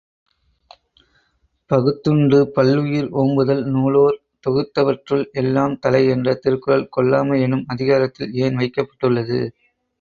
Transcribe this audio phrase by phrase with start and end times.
[1.71, 9.41] பகுத்துண்டு பல்லுயிர் ஒம்புதல் நூலோர் தொகுத்துவற்றுள் எல்லாம் தலை என்ற திருக்குறள், கொல்லாமை எனும் அதிகாரத்தில் ஏன் வைக்கப்பட்டுள்ளது?